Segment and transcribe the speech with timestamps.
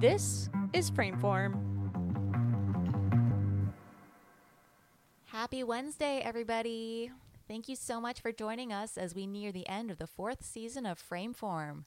[0.00, 1.58] This is Frameform.
[5.24, 7.10] Happy Wednesday, everybody.
[7.48, 10.44] Thank you so much for joining us as we near the end of the fourth
[10.44, 11.86] season of Frameform.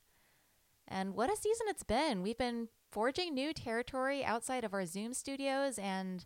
[0.90, 2.22] And what a season it's been!
[2.22, 6.26] We've been forging new territory outside of our Zoom studios and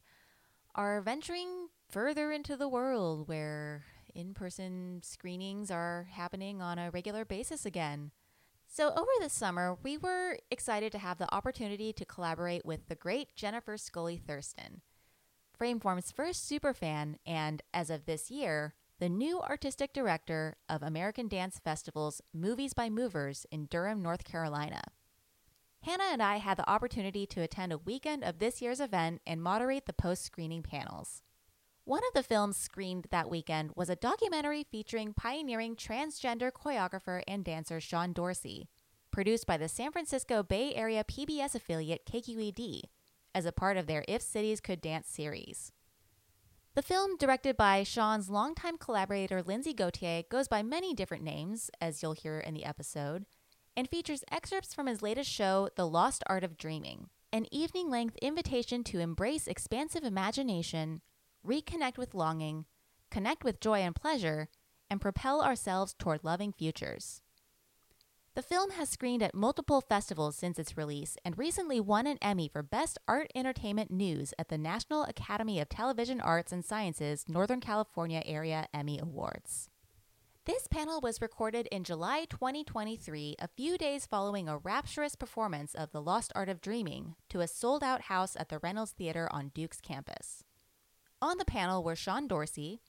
[0.74, 7.26] are venturing further into the world where in person screenings are happening on a regular
[7.26, 8.10] basis again.
[8.76, 12.96] So, over the summer, we were excited to have the opportunity to collaborate with the
[12.96, 14.82] great Jennifer Scully Thurston,
[15.58, 21.58] Frameform's first superfan, and as of this year, the new artistic director of American Dance
[21.58, 24.82] Festival's Movies by Movers in Durham, North Carolina.
[25.84, 29.42] Hannah and I had the opportunity to attend a weekend of this year's event and
[29.42, 31.22] moderate the post screening panels.
[31.88, 37.46] One of the films screened that weekend was a documentary featuring pioneering transgender choreographer and
[37.46, 38.70] dancer Sean Dorsey,
[39.12, 42.82] produced by the San Francisco Bay Area PBS affiliate KQED
[43.36, 45.72] as a part of their If Cities Could Dance series.
[46.74, 52.02] The film, directed by Sean's longtime collaborator Lindsay Gauthier, goes by many different names, as
[52.02, 53.28] you'll hear in the episode,
[53.78, 58.16] and features excerpts from his latest show, The Lost Art of Dreaming, an evening length
[58.24, 61.02] invitation to embrace expansive imagination
[61.46, 62.66] reconnect with longing,
[63.12, 64.50] connect with joy and pleasure,
[64.90, 67.22] and propel ourselves toward loving futures.
[68.36, 72.50] The film has screened at multiple festivals since its release and recently won an Emmy
[72.50, 77.62] for Best Art Entertainment News at the National Academy of Television Arts and Sciences Northern
[77.62, 79.70] California Area Emmy Awards.
[80.46, 85.92] This panel was recorded in July 2023, a few days following a rapturous performance of
[85.92, 89.50] The Lost Art of Dreaming to a sold out house at the Reynolds Theater on
[89.56, 90.45] Duke's campus.
[91.22, 92.82] On the panel were Sean Dorsey,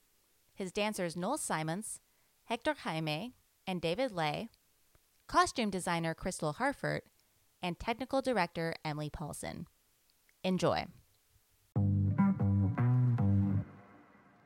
[0.53, 1.99] his dancers Nol Simonse,
[2.51, 3.33] Héctor Jaime,
[3.65, 4.49] and David Le,
[5.27, 7.01] costume designer Krystal Harfert,
[7.61, 9.67] and technical director Emily Paulson.
[10.43, 10.85] Enjoy.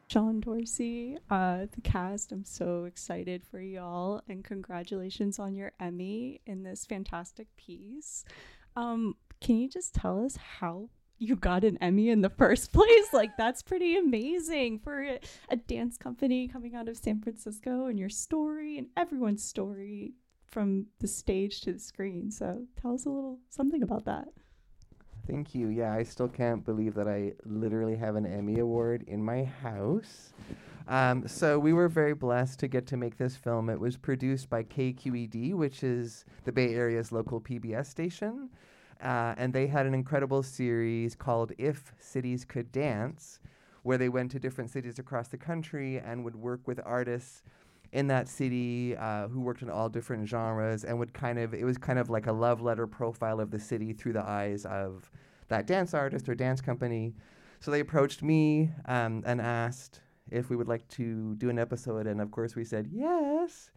[0.07, 2.31] Sean Dorsey, uh, the cast.
[2.31, 8.25] I'm so excited for y'all, and congratulations on your Emmy in this fantastic piece.
[8.75, 10.89] Um, can you just tell us how
[11.21, 13.13] you got an Emmy in the first place.
[13.13, 17.99] Like that's pretty amazing for a, a, dance company coming out of San Francisco and
[17.99, 20.13] your story and everyone's story
[20.47, 22.31] from the stage to the screen.
[22.31, 24.29] So tell us a little something about that.
[25.27, 25.67] Thank you.
[25.67, 30.33] Yeah, I still can't believe that I literally have an Emmy award in my house.
[30.87, 33.69] Um, so we were very blessed to get to make this film.
[33.69, 38.49] It was produced by KQED, which is the Bay Area's local PBS station.
[39.01, 43.39] Uh, and they had an incredible series called If Cities Could Dance,
[43.83, 47.41] where they went to different cities across the country and would work with artists
[47.91, 51.65] in that city uh, who worked in all different genres and would kind of, it
[51.65, 55.09] was kind of like a love letter profile of the city through the eyes of
[55.49, 57.13] that dance artist or dance company.
[57.59, 62.07] So they approached me um, and asked if we would like to do an episode,
[62.07, 63.71] and of course we said yes.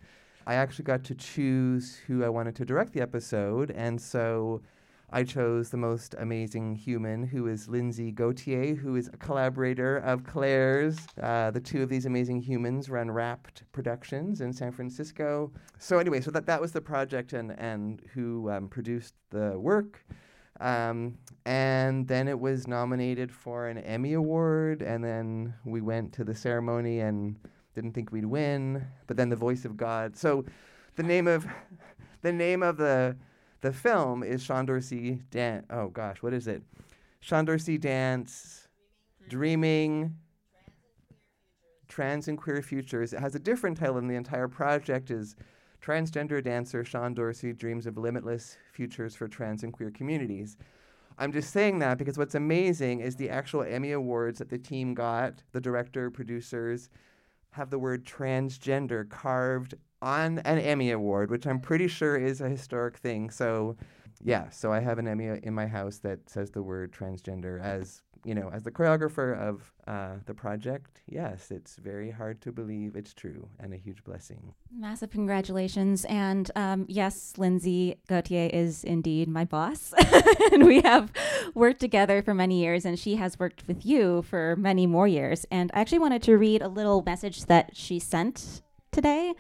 [0.47, 4.63] I actually got to choose who I wanted to direct the episode, and so
[5.15, 10.25] I chose the most amazing human, who is Lindsay Gauthier, who is a collaborator of
[10.25, 10.99] Clare's.
[11.23, 15.53] Uh, the two of these amazing humans run Wrapped Productions in San Francisco.
[15.79, 20.05] So anyway, so that that was the project, and and who um, produced the work.
[20.59, 21.17] Um,
[21.47, 26.35] and then it was nominated for an Emmy Award, and then we went to the
[26.35, 27.37] ceremony and
[27.77, 30.17] didn't think we'd win, but then the voice of God.
[30.17, 30.45] So,
[30.97, 31.47] the name of
[32.23, 33.17] the name of the
[33.65, 35.65] the film is Sean Dorsey dance.
[35.71, 36.63] Oh gosh, what is it?
[37.21, 38.69] Sean Dorsey dance,
[39.31, 40.15] dreaming,
[41.89, 43.15] trans and queer futures.
[43.15, 45.35] It has a different title, and the entire project is
[45.83, 50.59] transgender dancer Sean Dorsey dreams of limitless futures for trans and queer communities.
[51.17, 54.93] I'm just saying that because what's amazing is the actual Emmy awards that the team
[54.93, 56.91] got, the director, producers,
[57.53, 59.73] have the word transgender carved
[60.05, 63.31] on an Emmy Award, which I'm pretty sure is a historic thing.
[63.31, 63.77] So,
[64.23, 68.03] yeah, so I have an Emmy in my house that says the word transgender as
[68.25, 72.97] you know, as the choreographer of uh, the project, yes, it's very hard to believe
[72.97, 74.55] it's true and a huge blessing.
[74.75, 76.05] Massive congratulations.
[76.07, 79.93] And um, yes, Lindsay Gauthier is indeed my boss.
[80.53, 81.13] and we have
[81.55, 85.45] worked together for many years, and she has worked with you for many more years.
[85.51, 89.35] And I actually wanted to read a little message that she sent today.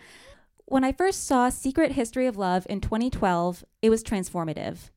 [0.66, 4.90] When I first saw Secret History of Love in 2012, it was transformative.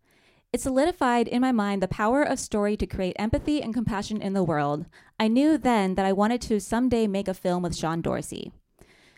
[0.53, 4.31] It solidified in my mind the power of story to create empathy and compassion in
[4.31, 4.85] the world.
[5.19, 8.53] I knew then that I wanted to someday make a film with Sean Dorsey.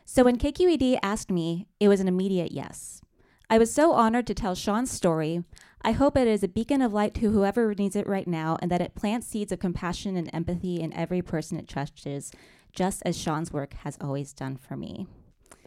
[0.05, 3.03] So when KQED asked me, it was an immediate yes.
[3.47, 5.43] I was so honored to tell Sean's story.
[5.83, 8.71] I hope it is a beacon of light to whoever needs it right now and
[8.71, 12.31] that it plants seeds of compassion and empathy in every person it touches,
[12.73, 15.05] just as Sean's work has always done for me.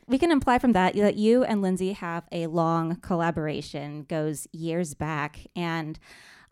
[0.06, 4.94] We can imply from that that you and Lindsay have a long collaboration, goes years
[4.94, 5.98] back, and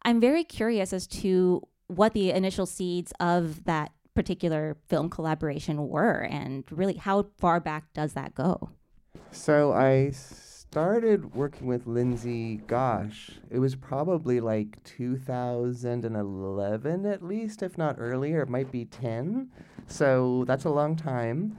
[0.03, 6.21] I'm very curious as to what the initial seeds of that particular film collaboration were
[6.21, 8.71] and really how far back does that go?
[9.33, 17.79] So I started working with Lindsay, gosh, it was probably like 2011 at least, if
[17.79, 18.43] not earlier.
[18.43, 19.51] It might be 10.
[19.87, 21.57] So that's a long time.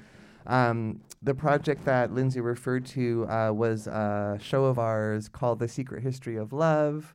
[0.48, 5.68] Um, the project that Lindsay referred to uh, was a show of ours called The
[5.68, 7.14] Secret History of Love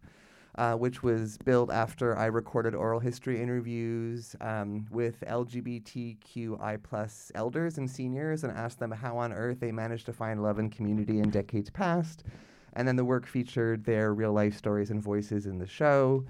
[0.58, 7.78] uh, which was built after I recorded oral history interviews um, with LGBTQI plus elders
[7.78, 11.18] and seniors and asked them how on earth they managed to find love and community
[11.18, 12.24] in decades past.
[12.72, 16.24] And then the work featured their real life stories and voices in the show.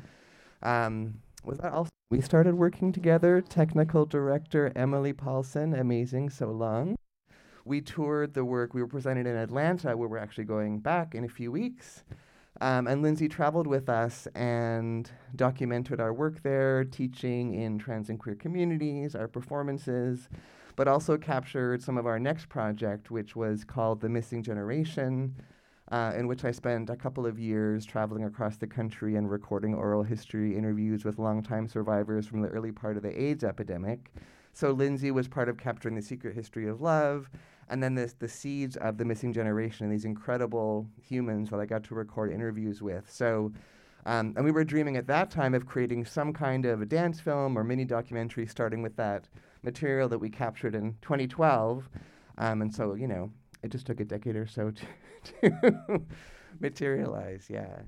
[0.62, 1.14] Um,
[1.44, 1.90] was that also?
[2.08, 3.40] We started working together.
[3.40, 6.94] Technical director Emily Paulson, amazing, so long.
[7.64, 8.74] We toured the work.
[8.74, 12.04] We were presented in Atlanta, where we're actually going back in a few weeks.
[12.60, 18.20] Um, and Lindsay traveled with us and documented our work there, teaching in trans and
[18.20, 20.28] queer communities, our performances,
[20.76, 25.34] but also captured some of our next project, which was called The Missing Generation,
[25.92, 29.74] uh, in which I spent a couple of years traveling across the country and recording
[29.74, 34.12] oral history interviews with longtime survivors from the early part of the AIDS epidemic.
[34.52, 37.30] So Lindsay was part of capturing the secret history of love
[37.68, 41.66] and then this, the seeds of the missing generation, and these incredible humans that I
[41.66, 43.10] got to record interviews with.
[43.10, 43.52] So,
[44.04, 47.18] um, and we were dreaming at that time of creating some kind of a dance
[47.18, 49.28] film or mini documentary, starting with that
[49.62, 51.88] material that we captured in 2012.
[52.38, 53.32] Um, and so, you know,
[53.66, 56.02] it just took a decade or so to, to
[56.60, 57.48] materialize.
[57.50, 57.80] Yeah.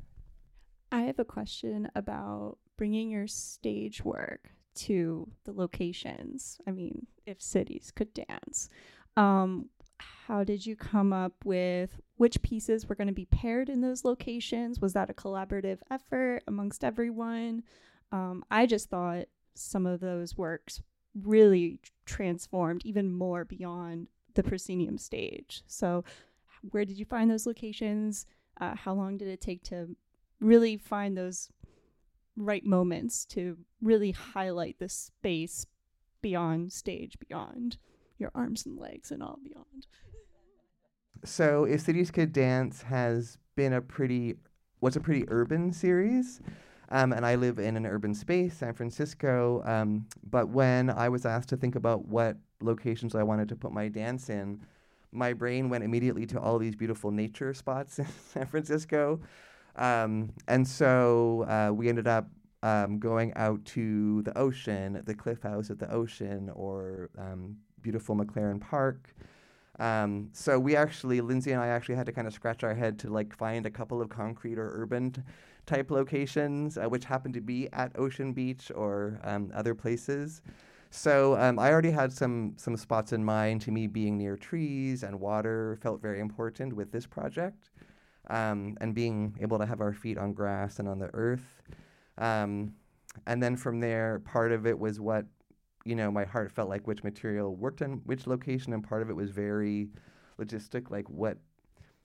[0.92, 6.58] I have a question about bringing your stage work to the locations.
[6.66, 8.68] I mean, if cities could dance.
[9.16, 13.80] Um, how did you come up with which pieces were going to be paired in
[13.80, 14.80] those locations?
[14.80, 17.62] Was that a collaborative effort amongst everyone?
[18.12, 20.82] Um, I just thought some of those works
[21.22, 24.08] really transformed even more beyond
[24.38, 25.62] the proscenium stage.
[25.66, 26.04] So,
[26.70, 28.26] where did you find those locations?
[28.60, 29.96] Uh, how long did it take to
[30.40, 31.50] really find those
[32.36, 35.66] right moments to really highlight the space
[36.22, 37.78] beyond stage, beyond?
[38.18, 39.86] your arms and legs and all beyond.
[41.24, 44.36] So, if Cities Could Dance has been a pretty,
[44.80, 46.40] what's a pretty urban series,
[46.90, 49.62] um, and I live in an urban space, San Francisco.
[49.64, 53.72] Um, but when I was asked to think about what locations I wanted to put
[53.72, 54.60] my dance in,
[55.12, 59.20] my brain went immediately to all these beautiful nature spots in San Francisco.
[59.76, 62.28] Um, and so uh, we ended up
[62.62, 68.16] um, going out to the ocean, the cliff house at the ocean, or um, beautiful
[68.16, 69.14] McLaren Park.
[69.78, 72.98] Um, so we actually, Lindsay and I actually had to kind of scratch our head
[73.00, 75.14] to like find a couple of concrete or urban
[75.68, 80.42] type locations, uh, which happened to be at Ocean Beach or um, other places.
[80.90, 83.60] So um, I already had some some spots in mind.
[83.62, 87.70] To me, being near trees and water felt very important with this project,
[88.30, 91.62] um, and being able to have our feet on grass and on the earth.
[92.16, 92.74] Um,
[93.26, 95.26] and then from there, part of it was what
[95.84, 99.08] you know, my heart felt like which material worked in which location, and part of
[99.08, 99.88] it was very
[100.38, 101.38] logistic, like what,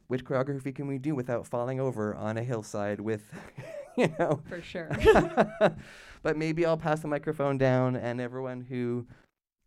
[0.07, 3.23] which choreography can we do without falling over on a hillside with,
[3.97, 4.41] you know.
[4.47, 4.89] For sure.
[6.23, 9.05] but maybe I'll pass the microphone down, and everyone who,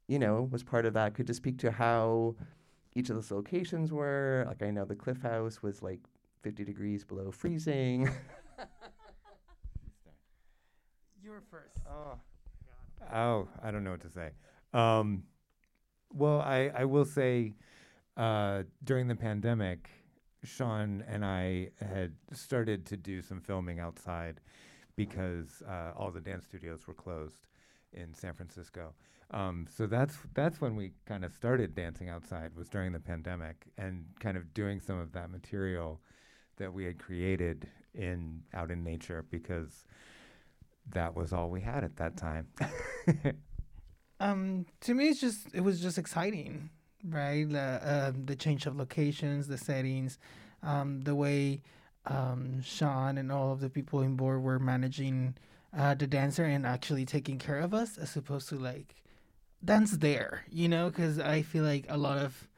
[0.09, 2.37] you know, was part of that could just speak to how
[2.95, 4.45] each of those locations were.
[4.47, 6.01] Like I know the Cliff House was like
[6.43, 8.03] 50 degrees below freezing.
[11.23, 11.79] you were first.
[11.89, 12.19] Oh.
[13.13, 14.31] Oh, I don't know what to say.
[14.73, 15.25] Um,
[16.13, 17.55] well, I, I will say
[18.17, 19.91] uh, during the pandemic,
[20.45, 24.41] Sean and I had started to do some filming outside
[24.97, 27.47] because uh, all the dance studios were closed
[27.93, 28.95] in San Francisco.
[29.33, 33.67] Um, so that's that's when we kind of started dancing outside was during the pandemic
[33.77, 36.01] and kind of doing some of that material
[36.59, 39.85] that we had created in out in nature because
[40.91, 42.47] that was all we had at that time.
[44.21, 46.71] um, to me, it's just it was just exciting,
[47.05, 47.49] right?
[47.49, 50.19] The uh, the change of locations, the settings,
[50.63, 51.63] um, the way
[52.07, 55.35] um, Sean and all of the people in board were managing
[55.77, 58.95] uh, the dancer and actually taking care of us, as opposed to like
[59.65, 60.89] dance there, you know?
[60.89, 62.49] Because I feel like a lot of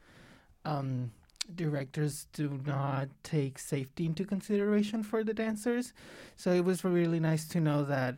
[0.65, 1.11] um,
[1.55, 5.93] directors do not take safety into consideration for the dancers.
[6.35, 8.15] So it was really nice to know that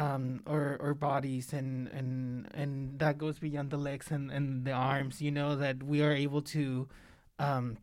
[0.00, 4.72] um or or bodies and and and that goes beyond the legs and and the
[4.72, 6.88] arms you know that we are able to
[7.38, 7.76] um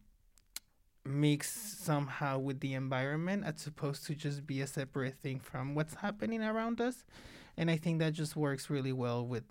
[1.06, 5.96] mix somehow with the environment as opposed to just be a separate thing from what's
[5.96, 7.06] happening around us.
[7.56, 9.46] And i think that just works really well with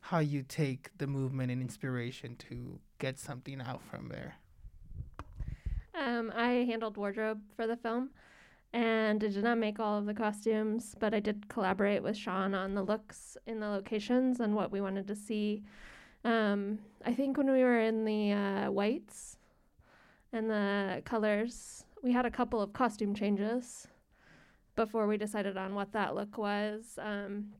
[0.00, 4.36] how you take the movement and inspiration to get something out from there.
[5.94, 8.10] Um, I handled wardrobe for the film,
[8.74, 12.56] and I did not make all of the costumes, but I did collaborate with Sean
[12.56, 15.62] on the looks in the locations and what we wanted to see.
[16.24, 19.36] Um, I think when we were in the uh, whites
[20.32, 23.86] and the colors, we had a couple of costume changes
[24.74, 26.98] before we decided on what that look was.
[27.00, 27.52] Um,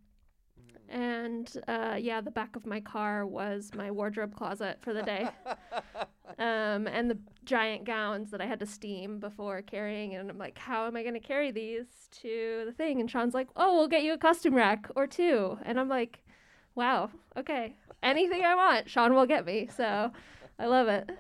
[0.89, 5.29] and uh, yeah, the back of my car was my wardrobe closet for the day.
[6.39, 10.15] um, and the giant gowns that I had to steam before carrying.
[10.15, 11.87] And I'm like, how am I going to carry these
[12.23, 13.01] to the thing?
[13.01, 15.59] And Sean's like, oh, we'll get you a costume rack or two.
[15.63, 16.21] And I'm like,
[16.75, 17.77] wow, okay.
[18.03, 19.69] Anything I want, Sean will get me.
[19.75, 20.11] So
[20.59, 21.11] I love it.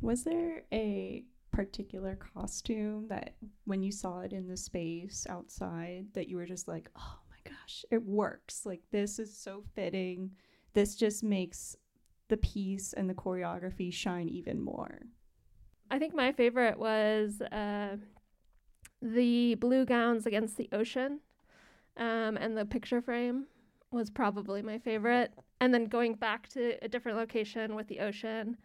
[0.00, 6.28] Was there a particular costume that when you saw it in the space outside that
[6.28, 7.29] you were just like, oh my
[7.70, 8.64] gosh, it works.
[8.64, 10.30] Like this is so fitting.
[10.74, 11.76] This just makes
[12.28, 15.02] the piece and the choreography shine even more.
[15.90, 17.96] I think my favorite was uh,
[19.02, 21.20] the blue gowns against the ocean,
[21.96, 23.46] um, and the picture frame
[23.90, 25.32] was probably my favorite.
[25.60, 28.56] And then going back to a different location with the ocean,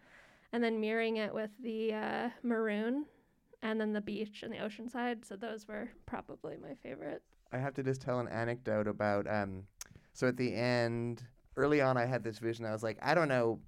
[0.52, 3.06] and then mirroring it with the uh, maroon,
[3.62, 5.24] and then the beach and the ocean side.
[5.24, 7.22] So those were probably my favorite.
[7.52, 9.64] I have to just tell an anecdote about um
[10.12, 11.22] so at the end
[11.56, 12.64] early on I had this vision.
[12.64, 13.60] I was like I don't know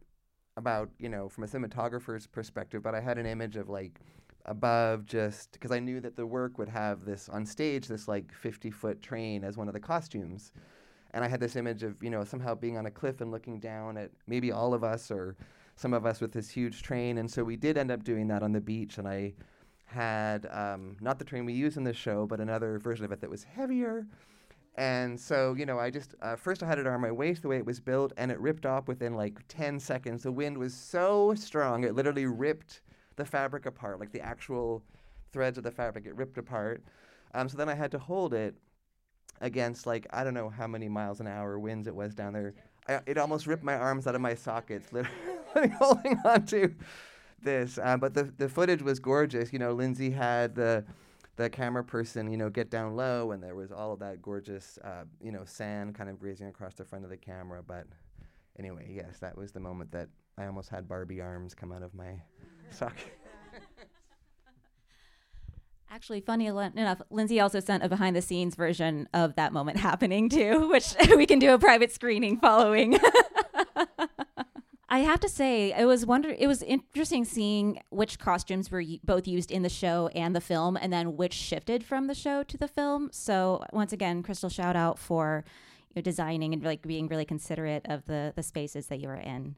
[0.57, 4.01] about you know from a cinematographer's perspective but I had an image of like
[4.45, 8.33] above just because I knew that the work would have this on stage this like
[8.33, 10.53] 50 foot train as one of the costumes.
[11.13, 13.61] And I had this image of you know somehow being on a cliff and looking
[13.61, 15.37] down at maybe all of us or
[15.79, 17.19] some of us with this huge train.
[17.19, 18.99] And so we did end up doing that on the beach.
[18.99, 19.33] And I
[19.89, 23.21] had um, not the train we use in this show, but another version of it
[23.23, 24.07] that was heavier.
[24.77, 27.49] And so, you know, I just uh, first I had it around my waist the
[27.49, 30.23] way it was built, and it ripped off within like 10 seconds.
[30.23, 32.83] The wind was so strong, it literally ripped
[33.17, 34.85] the fabric apart, like the actual
[35.33, 36.83] threads of the fabric, it ripped apart.
[37.35, 38.55] Um, so then I had to hold it
[39.41, 42.55] against like I don't know how many miles an hour winds it was down there.
[42.87, 46.75] I, it almost ripped my arms out of my sockets, literally holding on to
[47.43, 47.79] this.
[47.83, 49.53] Uh, but the the footage was gorgeous.
[49.53, 50.85] You know, Lindsay had the
[51.37, 54.77] the camera person, you know, get down low, and there was all of that gorgeous,
[54.85, 57.63] uh, you know, sand kind of grazing across the front of the camera.
[57.63, 57.87] But
[58.59, 61.95] anyway, yes, that was the moment that I almost had Barbie arms come out of
[61.95, 62.21] my
[62.71, 62.97] sock.
[65.91, 70.29] Actually, funny enough, Lindsay also sent a behind the scenes version of that moment happening
[70.29, 72.99] too, which we can do a private screening following.
[74.91, 76.35] I have to say, it was wonder.
[76.39, 80.41] It was interesting seeing which costumes were y- both used in the show and the
[80.41, 83.11] film, and then which shifted from the show to the film.
[83.13, 85.45] So once again, Krystal, shout out for
[85.91, 89.17] you know, designing and like being really considerate of the the spaces that you were
[89.17, 89.57] in.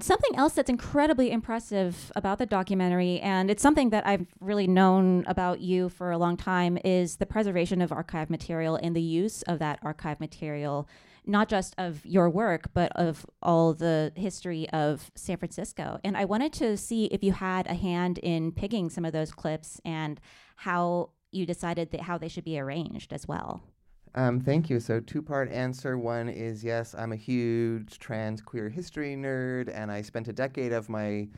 [0.00, 5.24] Something else that's incredibly impressive about the documentary, and it's something that I've really known
[5.26, 9.42] about you for a long time, is the preservation of archive material and the use
[9.42, 10.88] of that archive material
[11.24, 15.98] not just of your work, but of all the history of San Francisco.
[16.04, 19.32] And I wanted to see if you had a hand in picking some of those
[19.32, 20.20] clips and
[20.56, 23.62] how you decided that how they should be arranged as well.
[24.14, 24.78] Um, thank you.
[24.78, 25.96] So, two part answer.
[25.96, 30.72] One is yes, I'm a huge trans queer history nerd, and I spent a decade
[30.72, 31.28] of my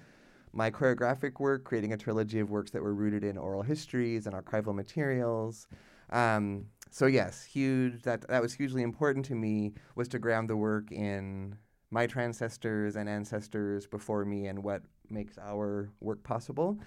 [0.52, 4.34] my choreographic work creating a trilogy of works that were rooted in oral histories and
[4.34, 5.68] archival materials.
[6.10, 8.02] Um, so yes, huge.
[8.02, 11.56] That that was hugely important to me was to ground the work in
[11.90, 16.78] my ancestors and ancestors before me and what makes our work possible.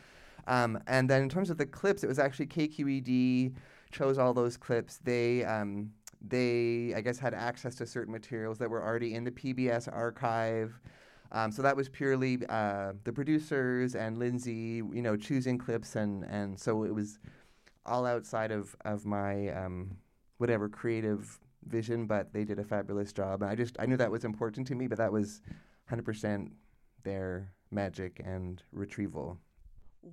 [0.47, 3.53] Um, and then in terms of the clips, it was actually KQED
[3.91, 4.97] chose all those clips.
[5.03, 5.91] They um,
[6.25, 10.79] they I guess had access to certain materials that were already in the PBS archive.
[11.33, 16.23] Um, so that was purely uh, the producers and Lindsay, you know, choosing clips and
[16.23, 17.19] and so it was
[17.87, 19.97] all outside of of my um,
[20.37, 23.41] whatever creative vision, but they did a fabulous job.
[23.41, 25.41] And I just I knew that was important to me, but that was
[25.91, 26.51] 100%
[27.03, 29.37] their magic and retrieval.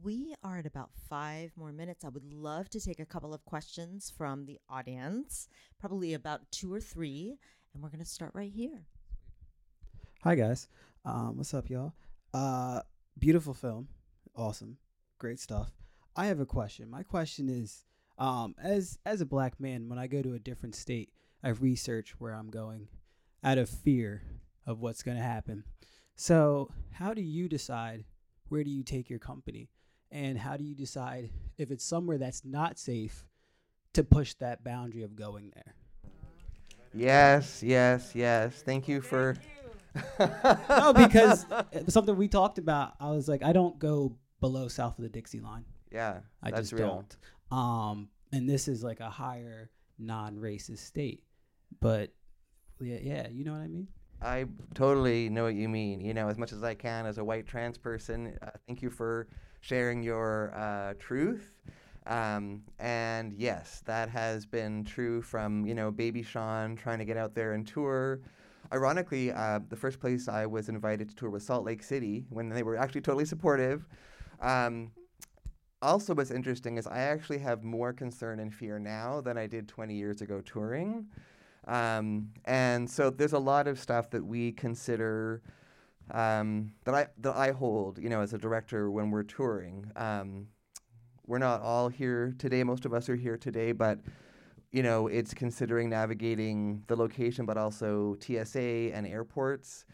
[0.02, 2.04] We are at about five more minutes.
[2.04, 6.72] I would love to take a couple of questions from the audience, probably about two
[6.72, 7.36] or three,
[7.72, 8.86] and we're going to start right here.
[10.22, 10.68] Hi guys,
[11.04, 11.92] um, what's up, y'all?
[12.32, 12.80] Uh,
[13.18, 13.88] beautiful film,
[14.34, 14.78] awesome,
[15.18, 15.70] great stuff.
[16.16, 16.90] I have a question.
[16.90, 17.84] My question is,
[18.18, 21.10] um, as as a black man, when I go to a different state,
[21.42, 22.88] I research where I'm going,
[23.42, 24.22] out of fear
[24.66, 25.64] of what's going to happen.
[26.14, 28.04] So, how do you decide
[28.48, 29.70] where do you take your company,
[30.12, 33.26] and how do you decide if it's somewhere that's not safe
[33.94, 35.74] to push that boundary of going there?
[36.94, 38.62] Yes, yes, yes.
[38.64, 39.36] Thank you for.
[40.68, 41.46] no, because
[41.88, 42.94] something we talked about.
[43.00, 45.64] I was like, I don't go below south of the Dixie line.
[45.94, 47.06] Yeah, I that's just real.
[47.50, 47.56] don't.
[47.56, 51.22] Um, and this is like a higher non-racist state,
[51.80, 52.10] but
[52.80, 53.86] yeah, yeah, you know what I mean.
[54.20, 56.00] I totally know what you mean.
[56.00, 58.36] You know, as much as I can as a white trans person.
[58.42, 59.28] Uh, thank you for
[59.60, 61.52] sharing your uh, truth.
[62.06, 67.16] Um, and yes, that has been true from you know baby Sean trying to get
[67.16, 68.20] out there and tour.
[68.72, 72.48] Ironically, uh, the first place I was invited to tour was Salt Lake City when
[72.48, 73.86] they were actually totally supportive.
[74.40, 74.90] Um,
[75.84, 79.68] also, what's interesting is I actually have more concern and fear now than I did
[79.68, 81.06] 20 years ago touring.
[81.66, 85.42] Um, and so there's a lot of stuff that we consider
[86.10, 89.90] um, that I that I hold, you know, as a director when we're touring.
[89.96, 90.48] Um,
[91.26, 92.62] we're not all here today.
[92.64, 93.98] Most of us are here today, but
[94.72, 99.84] you know, it's considering navigating the location, but also TSA and airports,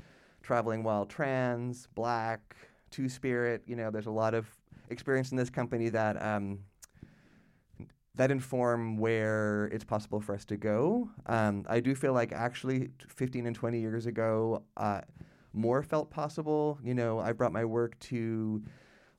[0.42, 2.56] traveling while trans, black,
[2.90, 3.62] two spirit.
[3.66, 4.48] You know, there's a lot of
[4.90, 6.60] experience in this company that um,
[8.16, 11.08] that inform where it's possible for us to go.
[11.26, 15.00] Um, I do feel like actually 15 and 20 years ago, uh,
[15.52, 16.78] more felt possible.
[16.82, 18.62] You know, I brought my work to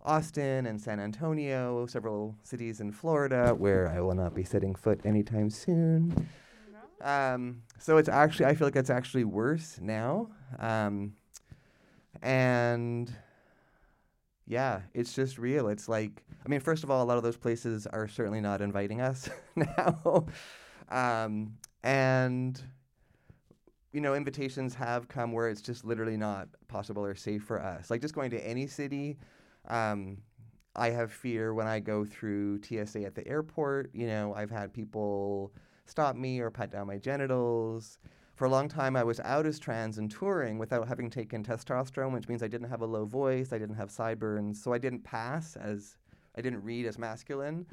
[0.03, 5.01] Austin and San Antonio, several cities in Florida where I will not be setting foot
[5.05, 6.27] anytime soon.
[7.01, 10.29] Um, so it's actually, I feel like it's actually worse now.
[10.59, 11.13] Um,
[12.21, 13.11] and
[14.45, 15.67] yeah, it's just real.
[15.67, 18.61] It's like, I mean, first of all, a lot of those places are certainly not
[18.61, 20.25] inviting us now.
[20.89, 22.61] um, and,
[23.93, 27.89] you know, invitations have come where it's just literally not possible or safe for us.
[27.89, 29.17] Like just going to any city,
[29.67, 30.17] um,
[30.75, 33.91] I have fear when I go through TSA at the airport.
[33.93, 35.53] You know, I've had people
[35.85, 37.99] stop me or pat down my genitals.
[38.35, 42.13] For a long time, I was out as trans and touring without having taken testosterone,
[42.13, 45.03] which means I didn't have a low voice, I didn't have sideburns, so I didn't
[45.03, 45.97] pass as,
[46.35, 47.67] I didn't read as masculine.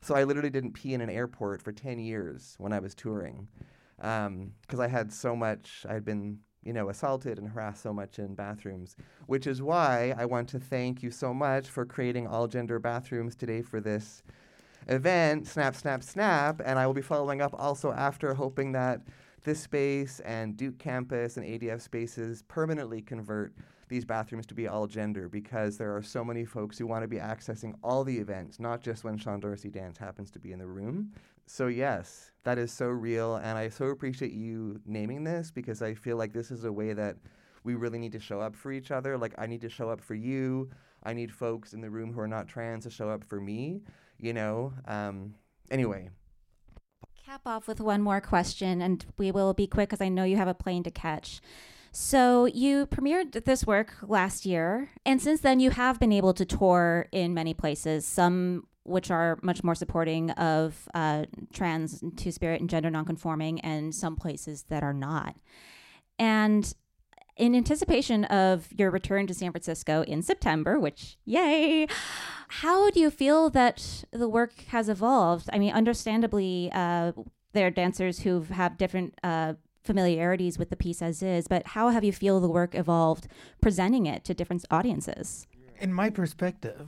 [0.00, 3.48] So I literally didn't pee in an airport for 10 years when I was touring
[3.96, 7.92] because um, I had so much, I had been, you know, assaulted and harassed so
[7.92, 8.96] much in bathrooms,
[9.26, 13.34] which is why I want to thank you so much for creating all gender bathrooms
[13.34, 14.22] today for this
[14.88, 16.60] event, Snap, Snap, Snap.
[16.64, 19.00] And I will be following up also after, hoping that
[19.44, 23.54] this space and Duke campus and ADF spaces permanently convert
[23.88, 27.08] these bathrooms to be all gender because there are so many folks who want to
[27.08, 30.58] be accessing all the events, not just when Sean Dorsey Dance happens to be in
[30.58, 31.12] the room.
[31.46, 33.36] So, yes, that is so real.
[33.36, 36.94] And I so appreciate you naming this because I feel like this is a way
[36.94, 37.16] that
[37.64, 39.18] we really need to show up for each other.
[39.18, 40.70] Like, I need to show up for you.
[41.02, 43.82] I need folks in the room who are not trans to show up for me,
[44.18, 44.72] you know?
[44.86, 45.34] Um,
[45.70, 46.08] anyway,
[47.34, 50.36] cap off with one more question, and we will be quick because I know you
[50.36, 51.40] have a plane to catch.
[51.90, 56.44] So, you premiered this work last year, and since then, you have been able to
[56.44, 62.60] tour in many places, some which are much more supporting of uh, trans, two spirit,
[62.60, 65.34] and gender nonconforming, and some places that are not.
[66.20, 66.72] And
[67.36, 71.86] in anticipation of your return to San Francisco in September, which, yay,
[72.48, 75.48] how do you feel that the work has evolved?
[75.52, 77.12] I mean, understandably, uh,
[77.52, 81.90] there are dancers who have different uh, familiarities with the piece as is, but how
[81.90, 83.26] have you feel the work evolved
[83.60, 85.46] presenting it to different audiences?
[85.80, 86.86] In my perspective,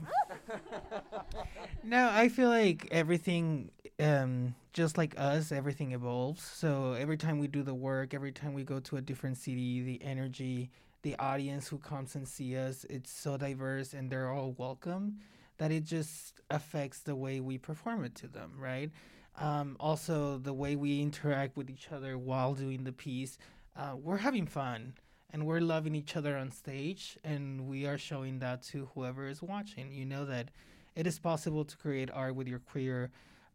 [1.83, 6.43] no, I feel like everything, um, just like us, everything evolves.
[6.43, 9.81] So every time we do the work, every time we go to a different city,
[9.81, 10.69] the energy,
[11.01, 15.17] the audience who comes and see us, it's so diverse and they're all welcome
[15.57, 18.91] that it just affects the way we perform it to them, right?
[19.39, 23.39] Um, also, the way we interact with each other while doing the piece,
[23.75, 24.93] uh, we're having fun
[25.33, 29.41] and we're loving each other on stage, and we are showing that to whoever is
[29.41, 29.91] watching.
[29.91, 30.51] You know that
[30.95, 33.09] it is possible to create art with your queer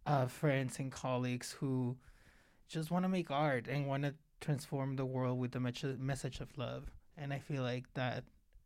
[0.07, 1.97] uh, friends and colleagues who
[2.69, 6.49] just want to make art and want to transform the world with the message of
[6.57, 6.91] love.
[7.17, 8.25] And I feel like that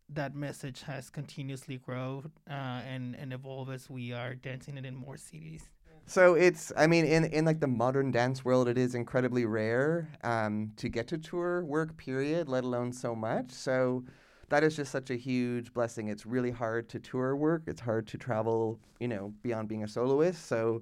[0.09, 2.53] that message has continuously grown uh,
[2.87, 5.69] and and evolved as we are dancing it in more cities.
[6.09, 10.09] So it's, I mean, in, in like the modern dance world, it is incredibly rare
[10.23, 13.51] um, to get to tour work, period, let alone so much.
[13.51, 14.05] So
[14.49, 16.07] that is just such a huge blessing.
[16.07, 17.63] It's really hard to tour work.
[17.67, 20.47] It's hard to travel, you know, beyond being a soloist.
[20.47, 20.81] So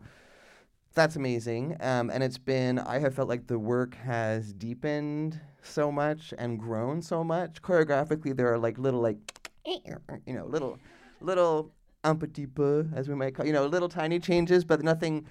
[0.95, 1.77] that's amazing.
[1.81, 6.59] Um, and it's been, I have felt like the work has deepened so much and
[6.59, 7.61] grown so much.
[7.63, 9.19] Choreographically, there are like little, like,
[9.65, 10.79] you know, little,
[11.21, 11.73] little
[12.05, 15.27] un petit peu, as we might call, you know, little tiny changes, but nothing.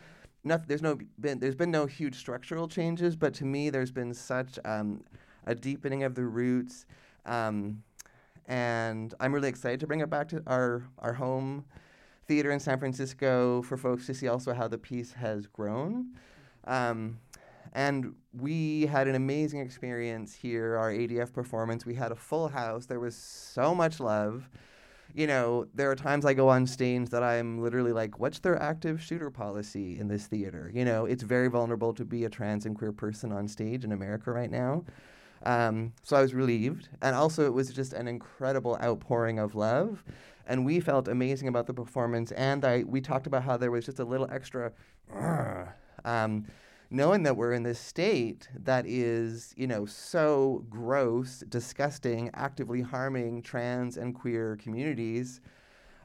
[0.46, 4.14] Nothing, there's no been there's been no huge structural changes, but to me there's been
[4.14, 5.02] such um,
[5.46, 6.86] a deepening of the roots,
[7.26, 7.82] um,
[8.48, 11.64] and I'm really excited to bring it back to our our home
[12.28, 16.08] theater in San Francisco for folks to see also how the piece has grown.
[16.66, 17.20] Um,
[17.74, 21.86] and we had an amazing experience here, our ADF performance.
[21.86, 22.86] We had a full house.
[22.86, 24.50] There was so much love
[25.14, 28.60] you know, there are times I go on stage that I'm literally like, what's their
[28.62, 30.72] active shooter policy in this theater?
[30.74, 33.92] You know, it's very vulnerable to be a trans and queer person on stage in
[33.92, 34.84] America right now.
[35.44, 36.90] Um, so I was relieved.
[37.02, 40.04] And also, it was just an incredible outpouring of love.
[40.48, 42.32] And we felt amazing about the performance.
[42.34, 44.72] And I, we talked about how there was just a little extra.
[46.06, 46.48] Um,
[46.94, 53.42] knowing that we're in this state that is, you know, so gross, disgusting, actively harming
[53.42, 55.42] trans and queer communities.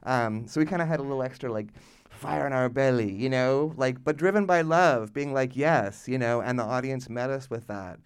[0.03, 1.67] Um, so we kind of had a little extra like
[2.09, 6.17] fire in our belly, you know, like, but driven by love, being like, yes, you
[6.17, 7.99] know, and the audience met us with that.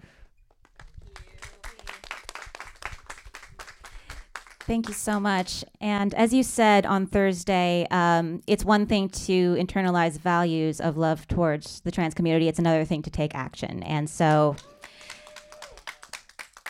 [4.66, 5.66] Thank you so much.
[5.82, 11.28] And as you said on Thursday, um, it's one thing to internalize values of love
[11.28, 13.84] towards the trans community, it's another thing to take action.
[13.84, 14.56] And so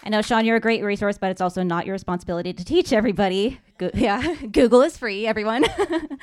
[0.05, 2.91] I know, Sean, you're a great resource, but it's also not your responsibility to teach
[2.91, 3.59] everybody.
[3.77, 5.63] Go- yeah, Google is free, everyone.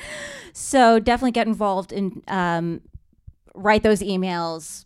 [0.53, 2.83] so definitely get involved and um,
[3.55, 4.85] write those emails,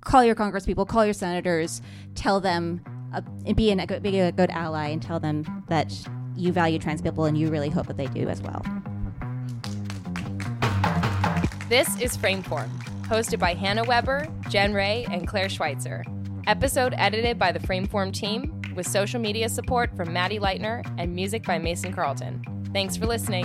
[0.00, 1.80] call your congresspeople, call your senators,
[2.16, 5.92] tell them uh, and be, an, a be a good ally and tell them that
[6.36, 8.62] you value trans people and you really hope that they do as well.
[11.68, 12.70] This is Frameform,
[13.02, 16.04] hosted by Hannah Weber, Jen Ray, and Clare Schweitzer.
[16.46, 21.44] Episode edited by the Frameform team, with social media support from Maddie Leitner and music
[21.44, 22.42] by Mason Carlton.
[22.72, 23.44] Thanks for listening.